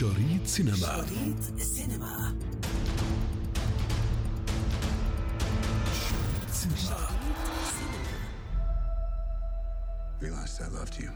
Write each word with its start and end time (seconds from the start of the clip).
شريط 0.00 0.46
سينما. 0.46 0.76
شريط 0.76 1.60
السينما 1.60 2.36
شريط 6.00 6.50
سينما. 6.50 7.08
Realized 10.22 10.62
I 10.62 10.68
loved 10.78 10.96
you. 11.02 11.10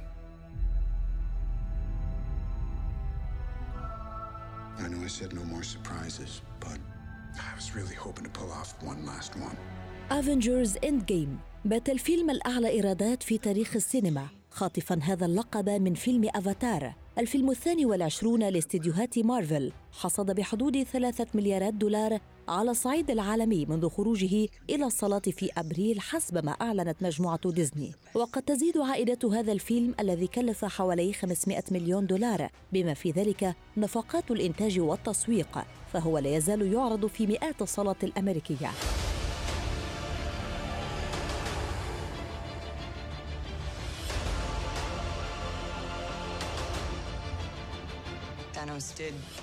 I 4.79 4.89
know 4.91 5.01
I 5.03 5.09
said 5.09 5.33
no 5.33 5.45
more 5.45 5.63
surprises, 5.63 6.43
but 6.61 6.79
I 7.49 7.51
was 7.59 7.67
really 7.77 7.97
hoping 8.05 8.25
to 8.25 8.33
pull 8.39 8.51
off 8.53 8.75
one 8.83 9.07
last 9.07 9.33
one. 9.37 9.57
افنجرز 10.11 10.77
اند 10.85 11.05
جيم 11.07 11.39
بات 11.65 11.89
الفيلم 11.89 12.31
الأعلى 12.31 12.69
إيرادات 12.69 13.23
في 13.23 13.39
تاريخ 13.39 13.77
السينما 13.77 14.27
خاطفا 14.51 14.99
هذا 15.03 15.27
اللقب 15.27 15.69
من 15.69 15.95
فيلم 15.95 16.31
أفاتار. 16.35 17.04
الفيلم 17.19 17.51
الثاني 17.51 17.87
والعشرون 17.87 18.49
لاستديوهات 18.49 19.19
مارفل 19.19 19.73
حصد 19.93 20.35
بحدود 20.35 20.83
ثلاثة 20.83 21.27
مليارات 21.35 21.75
دولار 21.75 22.19
على 22.49 22.71
الصعيد 22.71 23.11
العالمي 23.11 23.67
منذ 23.67 23.89
خروجه 23.89 24.49
إلى 24.71 24.85
الصالات 24.85 25.29
في 25.29 25.51
أبريل 25.57 26.01
حسب 26.01 26.45
ما 26.45 26.53
أعلنت 26.53 26.97
مجموعة 27.03 27.51
ديزني. 27.51 27.93
وقد 28.15 28.43
تزيد 28.43 28.79
عائدات 28.79 29.25
هذا 29.25 29.53
الفيلم 29.53 29.95
الذي 30.01 30.27
كلف 30.27 30.65
حوالي 30.65 31.13
500 31.13 31.63
مليون 31.71 32.07
دولار 32.07 32.49
بما 32.73 32.95
في 32.95 33.11
ذلك 33.11 33.55
نفقات 33.77 34.31
الإنتاج 34.31 34.81
والتسويق 34.81 35.59
فهو 35.93 36.19
لا 36.19 36.37
يزال 36.37 36.73
يعرض 36.73 37.07
في 37.07 37.27
مئات 37.27 37.63
الصالات 37.63 38.05
الأمريكية. 38.05 38.71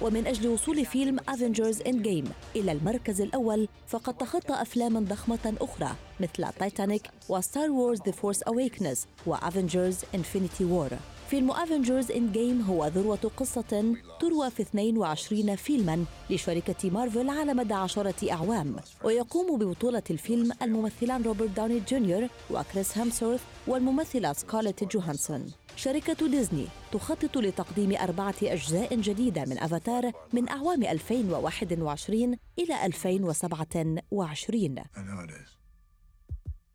ومن 0.02 0.28
أجل 0.28 0.48
وصول 0.48 0.86
فيلم 0.86 1.18
افنجرز 1.30 1.82
اند 1.82 2.02
جيم 2.04 2.26
إلى 2.56 2.72
المركز 2.72 3.22
الأول 3.22 3.68
فقد 3.88 4.14
تخطى 4.18 4.62
أفلاما 4.62 5.00
ضخمة 5.00 5.54
أخرى 5.62 5.92
مثل 6.20 6.54
تايتانيك 6.60 7.02
وستار 7.30 7.72
وورز 7.72 8.00
ذا 8.06 8.12
فورس 8.12 8.42
أويكنس 8.44 9.08
وافنجرز 9.26 9.98
انفينيتي 10.16 10.66
وور 10.66 10.90
فيلم 11.30 11.52
افنجرز 11.52 12.12
اند 12.12 12.32
جيم 12.32 12.62
هو 12.62 12.88
ذروة 12.88 13.32
قصة 13.38 13.96
تروى 14.20 14.50
في 14.52 14.62
22 14.62 15.56
فيلما 15.56 16.06
لشركة 16.30 16.90
مارفل 16.90 17.30
على 17.30 17.54
مدى 17.54 17.74
عشرة 17.74 18.32
أعوام 18.32 18.76
ويقوم 19.04 19.58
ببطولة 19.58 20.04
الفيلم 20.10 20.52
الممثلان 20.62 21.24
روبرت 21.24 21.50
داوني 21.50 21.82
جونيور 21.90 22.28
وكريس 22.52 22.98
هامسورث 22.98 23.42
والممثلة 23.68 24.34
سكارليت 24.34 24.84
جوهانسون 24.84 25.46
شركة 25.76 26.28
ديزني 26.28 26.68
تخطط 26.92 27.38
لتقديم 27.38 27.96
أربعة 27.96 28.36
أجزاء 28.44 28.96
جديدة 28.96 29.46
من 29.46 29.58
أفاتار 29.60 30.12
من 30.34 30.50
أعوام 30.50 30.84
2021 30.84 32.38
إلى 32.60 32.86
2027 32.86 33.98
I 34.00 35.02
know 35.02 35.20
it 35.24 35.32
is. 35.32 35.50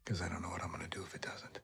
Because 0.05 0.23
I 0.23 0.29
don't 0.29 0.43
know 0.43 0.51
what 0.55 0.63
I'm 0.63 0.71
going 0.71 0.83
to 0.89 0.97
do 0.99 1.03
if 1.03 1.15
it 1.15 1.23
doesn't. 1.23 1.61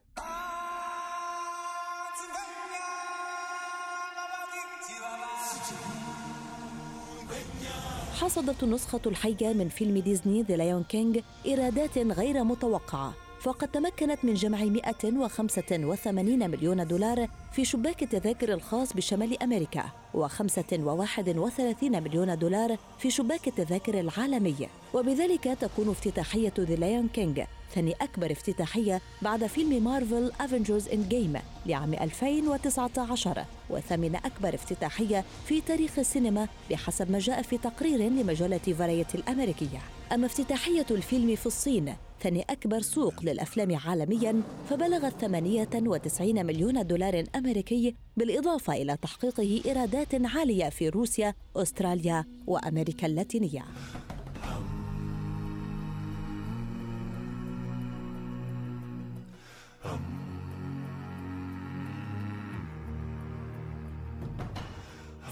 حصدت 8.20 8.62
النسخة 8.62 9.00
الحية 9.06 9.52
من 9.52 9.68
فيلم 9.68 9.98
ديزني 9.98 10.42
ذا 10.42 10.56
لايون 10.56 10.82
كينج 10.84 11.20
إيرادات 11.46 11.98
غير 11.98 12.44
متوقعة 12.44 13.14
فقد 13.42 13.68
تمكنت 13.68 14.24
من 14.24 14.34
جمع 14.34 14.64
185 14.64 16.50
مليون 16.50 16.86
دولار 16.86 17.28
في 17.52 17.64
شباك 17.64 18.02
التذاكر 18.02 18.52
الخاص 18.54 18.92
بشمال 18.92 19.42
أمريكا 19.42 19.84
و35 20.14 21.82
مليون 21.82 22.38
دولار 22.38 22.76
في 22.98 23.10
شباك 23.10 23.48
التذاكر 23.48 24.00
العالمي. 24.00 24.68
وبذلك 24.94 25.44
تكون 25.60 25.88
افتتاحية 25.88 26.52
ذا 26.58 26.74
لايون 26.74 27.08
كينج 27.08 27.42
ثاني 27.74 27.94
أكبر 28.00 28.32
افتتاحية 28.32 29.00
بعد 29.22 29.46
فيلم 29.46 29.84
مارفل 29.84 30.32
أفنجرز 30.40 30.88
إند 30.88 31.08
جيم 31.08 31.38
لعام 31.66 31.94
2019 31.94 33.44
وثامن 33.70 34.16
أكبر 34.16 34.54
افتتاحية 34.54 35.24
في 35.46 35.60
تاريخ 35.60 35.98
السينما 35.98 36.48
بحسب 36.70 37.10
ما 37.10 37.18
جاء 37.18 37.42
في 37.42 37.58
تقرير 37.58 37.98
لمجلة 37.98 38.58
فاريتي 38.58 39.18
الأمريكية. 39.18 39.80
أما 40.12 40.26
افتتاحية 40.26 40.86
الفيلم 40.90 41.36
في 41.36 41.46
الصين 41.46 41.94
ثاني 42.22 42.42
أكبر 42.50 42.80
سوق 42.80 43.14
للأفلام 43.22 43.76
عالمياً 43.76 44.42
فبلغت 44.70 45.20
98 45.20 46.46
مليون 46.46 46.86
دولار 46.86 47.24
أمريكي 47.36 47.94
بالإضافة 48.16 48.72
إلى 48.72 48.96
تحقيقه 48.96 49.60
إيرادات 49.66 50.14
عالية 50.14 50.68
في 50.68 50.88
روسيا، 50.88 51.34
أستراليا 51.56 52.24
وأمريكا 52.46 53.06
اللاتينية. 53.06 53.64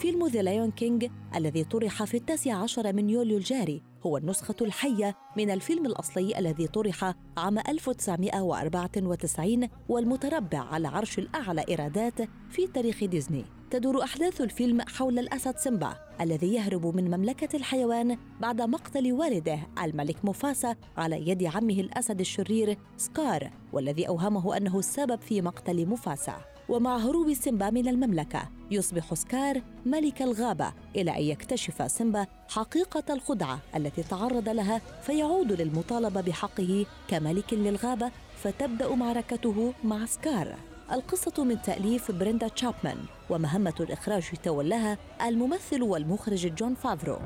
فيلم 0.00 0.26
ذا 0.26 0.42
لايون 0.42 0.70
كينج 0.70 1.10
الذي 1.36 1.64
طرح 1.64 2.04
في 2.04 2.16
التاسع 2.16 2.54
عشر 2.54 2.92
من 2.92 3.10
يوليو 3.10 3.36
الجاري 3.36 3.82
هو 4.06 4.16
النسخة 4.16 4.54
الحية 4.60 5.16
من 5.36 5.50
الفيلم 5.50 5.86
الأصلي 5.86 6.38
الذي 6.38 6.66
طرح 6.66 7.14
عام 7.36 7.58
1994 7.58 9.68
والمتربع 9.88 10.58
على 10.58 10.88
عرش 10.88 11.18
الأعلى 11.18 11.64
إيرادات 11.68 12.22
في 12.50 12.66
تاريخ 12.66 13.04
ديزني. 13.04 13.59
تدور 13.70 14.02
أحداث 14.02 14.40
الفيلم 14.40 14.80
حول 14.80 15.18
الأسد 15.18 15.56
سيمبا 15.56 15.96
الذي 16.20 16.54
يهرب 16.54 16.96
من 16.96 17.16
مملكة 17.16 17.56
الحيوان 17.56 18.16
بعد 18.40 18.62
مقتل 18.62 19.12
والده 19.12 19.58
الملك 19.82 20.24
موفاسا 20.24 20.76
على 20.96 21.28
يد 21.28 21.44
عمه 21.44 21.74
الأسد 21.80 22.20
الشرير 22.20 22.78
سكار 22.96 23.50
والذي 23.72 24.08
أوهمه 24.08 24.56
أنه 24.56 24.78
السبب 24.78 25.20
في 25.20 25.42
مقتل 25.42 25.86
موفاسا. 25.86 26.36
ومع 26.68 26.96
هروب 26.96 27.32
سيمبا 27.32 27.70
من 27.70 27.88
المملكة 27.88 28.48
يصبح 28.70 29.14
سكار 29.14 29.62
ملك 29.86 30.22
الغابة 30.22 30.72
إلى 30.96 31.16
أن 31.16 31.22
يكتشف 31.22 31.90
سيمبا 31.90 32.26
حقيقة 32.48 33.14
الخدعة 33.14 33.58
التي 33.76 34.02
تعرض 34.02 34.48
لها 34.48 34.80
فيعود 35.02 35.52
للمطالبة 35.52 36.20
بحقه 36.20 36.86
كملك 37.08 37.54
للغابة 37.54 38.10
فتبدأ 38.36 38.94
معركته 38.94 39.72
مع 39.84 40.06
سكار. 40.06 40.69
القصة 40.92 41.44
من 41.44 41.62
تأليف 41.62 42.10
بريندا 42.10 42.48
تشابمان 42.48 42.98
ومهمة 43.30 43.74
الإخراج 43.80 44.30
تولاها 44.42 44.98
الممثل 45.22 45.82
والمخرج 45.82 46.54
جون 46.54 46.74
فافرو. 46.74 47.18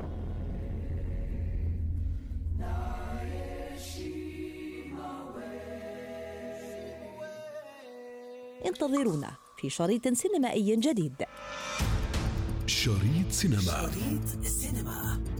انتظرونا 8.65 9.31
في 9.57 9.69
شريط 9.69 10.07
سينمائي 10.07 10.75
جديد. 10.75 11.15
شريط 12.67 13.31
سينما. 13.31 13.61
شريط 13.61 14.45
سينما. 14.45 15.34